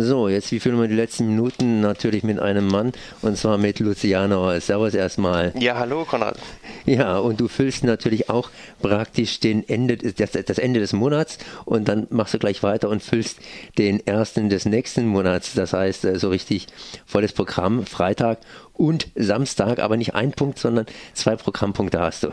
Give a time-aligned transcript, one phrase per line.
[0.00, 3.80] So, jetzt wie fühlen wir die letzten Minuten natürlich mit einem Mann und zwar mit
[3.80, 4.58] Luciano.
[4.60, 5.52] Servus erstmal.
[5.58, 6.38] Ja, hallo Konrad.
[6.86, 8.50] Ja, und du füllst natürlich auch
[8.80, 13.02] praktisch den Ende, das, das Ende des Monats und dann machst du gleich weiter und
[13.02, 13.38] füllst
[13.76, 15.54] den ersten des nächsten Monats.
[15.54, 16.68] Das heißt, äh, so richtig
[17.04, 18.38] volles Programm, Freitag
[18.78, 22.32] und Samstag, aber nicht ein Punkt, sondern zwei Programmpunkte hast du.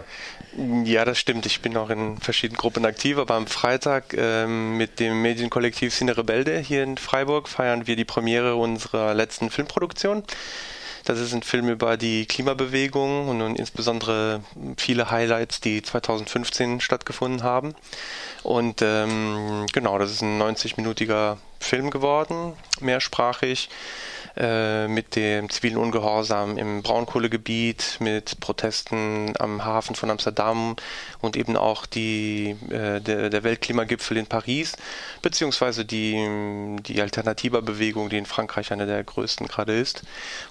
[0.85, 1.45] Ja, das stimmt.
[1.47, 6.15] Ich bin auch in verschiedenen Gruppen aktiv, aber am Freitag ähm, mit dem Medienkollektiv Cine
[6.15, 10.23] Rebelde hier in Freiburg feiern wir die Premiere unserer letzten Filmproduktion.
[11.05, 14.41] Das ist ein Film über die Klimabewegung und, insbesondere
[14.77, 17.75] viele Highlights, die 2015 stattgefunden haben.
[18.43, 23.69] Und ähm, genau, das ist ein 90-minütiger Film geworden, mehrsprachig
[24.37, 30.75] äh, mit dem zivilen Ungehorsam im Braunkohlegebiet, mit Protesten am Hafen von Amsterdam
[31.21, 34.73] und eben auch die, äh, der, der Weltklimagipfel in Paris,
[35.21, 40.03] beziehungsweise die, die Alternativer-Bewegung, die in Frankreich eine der größten gerade ist.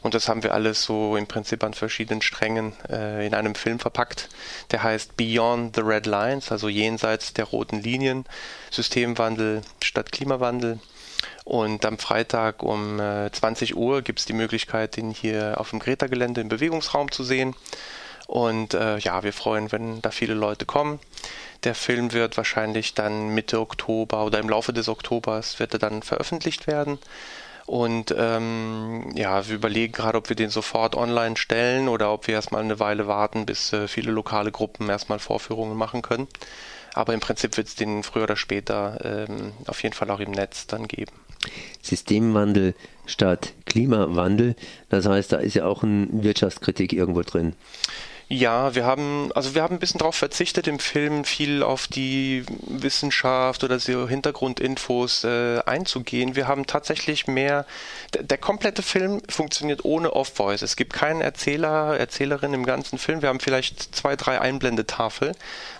[0.02, 3.78] Und das haben wir alles so im Prinzip an verschiedenen Strängen äh, in einem Film
[3.78, 4.30] verpackt,
[4.70, 8.24] der heißt Beyond the Red Lines, also jenseits der roten Linien,
[8.70, 10.80] Systemwandel statt Klimawandel.
[11.44, 15.78] Und am Freitag um äh, 20 Uhr gibt es die Möglichkeit, ihn hier auf dem
[15.78, 17.54] Greta-Gelände im Bewegungsraum zu sehen.
[18.26, 20.98] Und äh, ja, wir freuen, wenn da viele Leute kommen.
[21.64, 26.02] Der Film wird wahrscheinlich dann Mitte Oktober oder im Laufe des Oktobers wird er dann
[26.02, 26.98] veröffentlicht werden.
[27.66, 32.34] Und ähm, ja, wir überlegen gerade, ob wir den sofort online stellen oder ob wir
[32.34, 36.28] erstmal eine Weile warten, bis äh, viele lokale Gruppen erstmal Vorführungen machen können.
[36.92, 40.30] Aber im Prinzip wird es den früher oder später ähm, auf jeden Fall auch im
[40.30, 41.12] Netz dann geben.
[41.82, 42.74] Systemwandel
[43.06, 44.56] statt Klimawandel.
[44.90, 47.54] Das heißt, da ist ja auch eine Wirtschaftskritik irgendwo drin.
[48.28, 52.42] Ja, wir haben, also wir haben ein bisschen darauf verzichtet im Film, viel auf die
[52.62, 56.34] Wissenschaft oder so Hintergrundinfos äh, einzugehen.
[56.34, 57.66] Wir haben tatsächlich mehr,
[58.18, 60.62] der, komplette Film funktioniert ohne Off-Voice.
[60.62, 63.20] Es gibt keinen Erzähler, Erzählerin im ganzen Film.
[63.20, 65.32] Wir haben vielleicht zwei, drei Einblendetafel,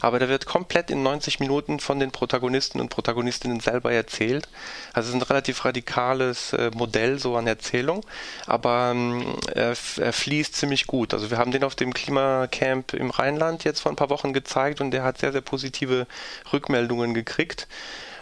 [0.03, 4.49] aber der wird komplett in 90 Minuten von den Protagonisten und Protagonistinnen selber erzählt.
[4.93, 8.05] Also es ist ein relativ radikales äh, Modell so an Erzählung,
[8.47, 11.15] aber ähm, er fließt ziemlich gut.
[11.15, 14.33] Also wir haben den auf dem Klima Camp im Rheinland jetzt vor ein paar Wochen
[14.33, 16.07] gezeigt und der hat sehr, sehr positive
[16.53, 17.67] Rückmeldungen gekriegt.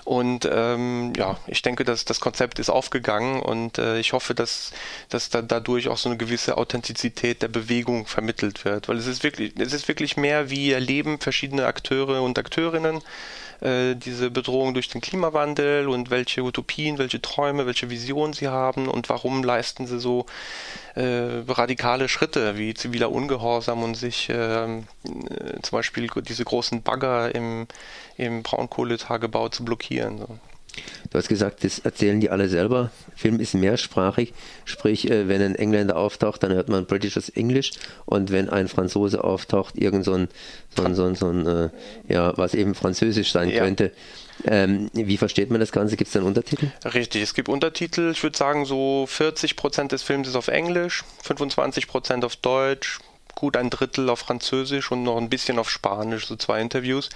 [0.05, 4.73] Und ähm, ja, ich denke, dass das Konzept ist aufgegangen und äh, ich hoffe, dass,
[5.09, 8.89] dass da dadurch auch so eine gewisse Authentizität der Bewegung vermittelt wird.
[8.89, 13.01] Weil es ist wirklich, es ist wirklich mehr, wie erleben verschiedene Akteure und Akteurinnen
[13.61, 18.89] äh, diese Bedrohung durch den Klimawandel und welche Utopien, welche Träume, welche Visionen sie haben
[18.89, 20.27] und warum leisten sie so
[20.95, 27.35] äh, radikale Schritte wie ziviler Ungehorsam und sich ähm, äh, zum Beispiel diese großen Bagger
[27.35, 27.67] im,
[28.17, 30.19] im Braunkohletagebau zu blockieren.
[30.19, 30.29] So.
[31.11, 32.91] Du hast gesagt, das erzählen die alle selber.
[33.15, 34.33] Film ist mehrsprachig,
[34.65, 37.73] sprich, äh, wenn ein Engländer auftaucht, dann hört man britisches Englisch
[38.07, 40.29] und wenn ein Franzose auftaucht, irgend so ein,
[40.75, 41.69] so ein, so ein, so ein äh,
[42.09, 43.63] ja, was eben Französisch sein ja.
[43.63, 43.93] könnte.
[44.45, 45.97] Ähm, wie versteht man das Ganze?
[45.97, 46.69] Gibt es dann Untertitel?
[46.85, 48.11] Richtig, es gibt Untertitel.
[48.11, 52.99] Ich würde sagen, so 40 Prozent des Films ist auf Englisch, 25 Prozent auf Deutsch,
[53.35, 57.11] gut ein Drittel auf Französisch und noch ein bisschen auf Spanisch, so zwei Interviews.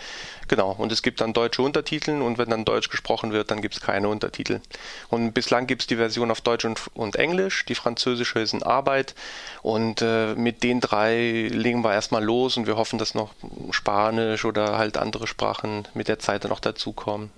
[0.48, 3.74] Genau, und es gibt dann deutsche Untertitel und wenn dann Deutsch gesprochen wird, dann gibt
[3.74, 4.60] es keine Untertitel.
[5.08, 8.62] Und bislang gibt es die Version auf Deutsch und, und, Englisch, die französische ist in
[8.62, 9.14] Arbeit
[9.62, 13.32] und äh, mit den drei legen wir erstmal los und wir hoffen, dass noch
[13.70, 17.30] Spanisch oder halt andere Sprachen mit der Zeit dann noch dazukommen.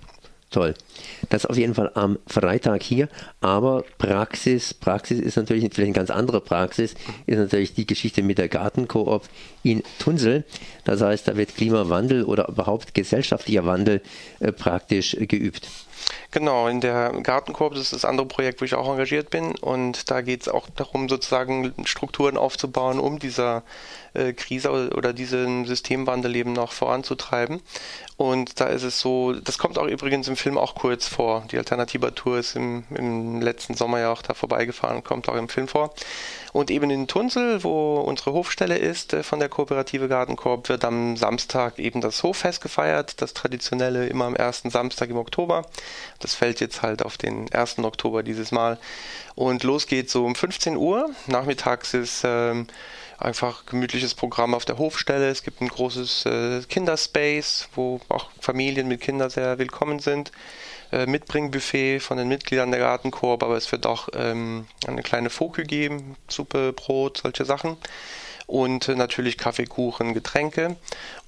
[0.51, 0.73] Toll.
[1.29, 3.07] Das auf jeden Fall am Freitag hier.
[3.39, 6.95] Aber Praxis, Praxis ist natürlich vielleicht eine ganz andere Praxis,
[7.27, 9.29] ist natürlich die Geschichte mit der Gartenkoop
[9.61, 10.45] in Tunsel.
[10.85, 14.01] Das heißt, da wird Klimawandel oder überhaupt gesellschaftlicher Wandel
[14.39, 15.67] äh, praktisch geübt.
[16.31, 19.55] Genau, in der Gartenkorb, das ist das andere Projekt, wo ich auch engagiert bin.
[19.55, 23.63] Und da geht es auch darum, sozusagen Strukturen aufzubauen, um dieser
[24.13, 27.61] äh, Krise oder, oder diesen Systemwandel eben noch voranzutreiben.
[28.17, 31.45] Und da ist es so, das kommt auch übrigens im Film auch kurz vor.
[31.51, 35.67] Die Alternativa-Tour ist im, im letzten Sommer ja auch da vorbeigefahren, kommt auch im Film
[35.67, 35.93] vor.
[36.51, 41.15] Und eben in Tunsel, wo unsere Hofstelle ist äh, von der Kooperative Gartenkorb, wird am
[41.15, 45.65] Samstag eben das Hoffest gefeiert, das traditionelle immer am ersten Samstag im Oktober.
[46.19, 47.79] Das fällt jetzt halt auf den 1.
[47.79, 48.77] Oktober dieses Mal.
[49.35, 51.09] Und los geht so um 15 Uhr.
[51.27, 52.67] Nachmittags ist ähm,
[53.17, 55.29] einfach gemütliches Programm auf der Hofstelle.
[55.29, 60.31] Es gibt ein großes äh, Kinderspace, wo auch Familien mit Kindern sehr willkommen sind
[60.91, 65.63] äh, Mitbringbuffet von den Mitgliedern der Gartenkorb, aber es wird auch ähm, eine kleine Foke
[65.63, 67.77] geben, Suppe, Brot, solche Sachen.
[68.49, 70.75] und äh, natürlich Kaffee, Kuchen, Getränke.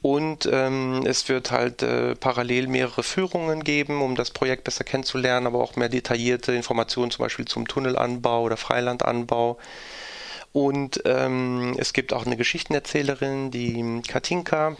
[0.01, 5.45] Und ähm, es wird halt äh, parallel mehrere Führungen geben, um das Projekt besser kennenzulernen,
[5.45, 9.59] aber auch mehr detaillierte Informationen zum Beispiel zum Tunnelanbau oder Freilandanbau.
[10.53, 14.75] Und ähm, es gibt auch eine Geschichtenerzählerin, die Katinka,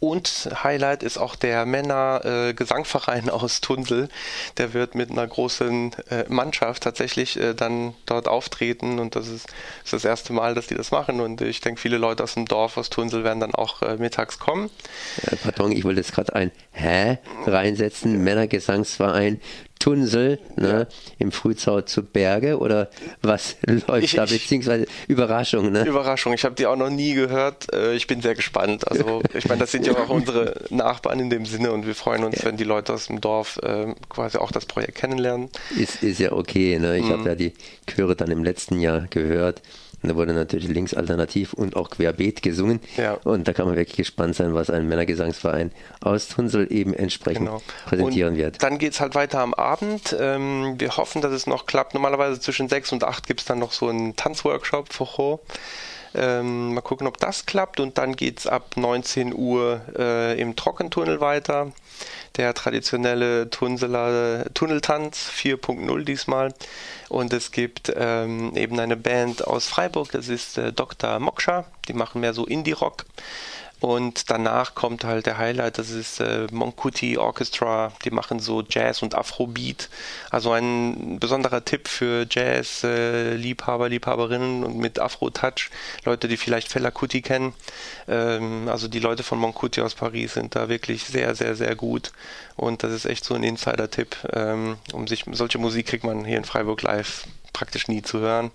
[0.00, 4.08] und Highlight ist auch der Männer-Gesangverein äh, aus Tunsel.
[4.56, 9.46] Der wird mit einer großen äh, Mannschaft tatsächlich äh, dann dort auftreten und das ist,
[9.84, 12.46] ist, das erste Mal, dass die das machen und ich denke, viele Leute aus dem
[12.46, 14.70] Dorf, aus Tunsel werden dann auch mittags kommen.
[15.42, 18.22] pardon, ich wollte jetzt gerade ein Hä reinsetzen.
[18.22, 19.40] Männergesangsverein
[19.78, 20.86] Tunsel ne, ja.
[21.18, 22.90] im Frühzau zu Berge oder
[23.22, 25.84] was läuft ich, da, beziehungsweise Überraschung, ne?
[25.84, 27.72] Überraschung, ich habe die auch noch nie gehört.
[27.72, 28.88] Äh, ich bin sehr gespannt.
[28.88, 32.24] Also ich meine, das sind ja auch unsere Nachbarn in dem Sinne und wir freuen
[32.24, 32.46] uns, ja.
[32.46, 35.48] wenn die Leute aus dem Dorf äh, quasi auch das Projekt kennenlernen.
[35.76, 36.98] Ist, ist ja okay, ne?
[36.98, 37.12] Ich mhm.
[37.12, 37.52] habe ja die
[37.86, 39.62] Chöre dann im letzten Jahr gehört.
[40.02, 42.80] Und da wurde natürlich linksalternativ und auch querbeet gesungen.
[42.96, 43.14] Ja.
[43.24, 47.62] Und da kann man wirklich gespannt sein, was ein Männergesangsverein aus Tunsel eben entsprechend genau.
[47.86, 48.62] präsentieren und wird.
[48.62, 50.16] Dann geht es halt weiter am Abend.
[50.18, 51.94] Ähm, wir hoffen, dass es noch klappt.
[51.94, 55.40] Normalerweise zwischen 6 und 8 gibt es dann noch so einen Tanzworkshop für Ho.
[56.14, 57.80] Ähm, mal gucken, ob das klappt.
[57.80, 61.72] Und dann geht es ab 19 Uhr äh, im Trockentunnel weiter
[62.38, 66.54] der traditionelle Tunneltanz 4.0 diesmal.
[67.08, 71.18] Und es gibt ähm, eben eine Band aus Freiburg, das ist äh, Dr.
[71.18, 73.04] Moksha, die machen mehr so Indie-Rock.
[73.80, 79.02] Und danach kommt halt der Highlight, das ist äh, Monkuti Orchestra, die machen so Jazz
[79.02, 79.88] und Afrobeat.
[80.30, 85.70] Also ein besonderer Tipp für Jazz-Liebhaber, äh, Liebhaberinnen und mit Afro-Touch,
[86.04, 87.54] Leute, die vielleicht Fela Kuti kennen.
[88.08, 92.10] Ähm, also die Leute von Monkuti aus Paris sind da wirklich sehr, sehr, sehr gut.
[92.56, 94.16] Und das ist echt so ein Insider-Tipp.
[94.32, 98.50] Ähm, um sich, solche Musik kriegt man hier in Freiburg live praktisch nie zu hören.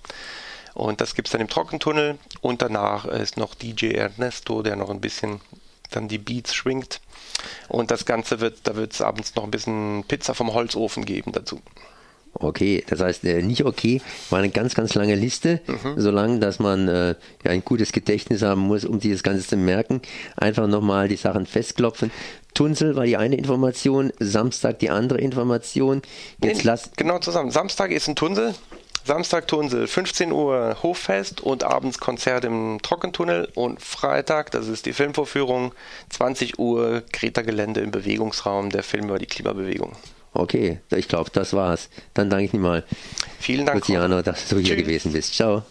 [0.74, 4.90] Und das gibt es dann im Trockentunnel und danach ist noch DJ Ernesto, der noch
[4.90, 5.40] ein bisschen
[5.92, 7.00] dann die Beats schwingt.
[7.68, 11.31] Und das Ganze wird, da wird es abends noch ein bisschen Pizza vom Holzofen geben
[11.31, 11.62] dazu.
[12.36, 16.00] Okay, das heißt äh, nicht okay, war eine ganz, ganz lange Liste, mhm.
[16.00, 19.56] so lang, dass man äh, ja, ein gutes Gedächtnis haben muss, um dieses Ganze zu
[19.56, 20.02] merken.
[20.36, 22.12] Einfach nochmal die Sachen festklopfen.
[22.56, 26.02] Tunsel war die eine Information, Samstag die andere Information.
[26.42, 27.52] Jetzt nee, lass genau zusammen.
[27.52, 28.56] Samstag ist ein Tunsel,
[29.06, 34.94] Samstag Tunsel, 15 Uhr Hoffest und abends Konzert im Trockentunnel und Freitag, das ist die
[34.94, 35.74] Filmvorführung,
[36.10, 39.94] 20 Uhr Greta-Gelände im Bewegungsraum, der Film über die Klimabewegung.
[40.34, 41.90] Okay, ich glaube, das war's.
[42.14, 42.84] Dann danke ich dir mal,
[43.40, 45.36] Vielen Dank, Luciano, dass du hier gewesen bist.
[45.36, 45.64] Ciao.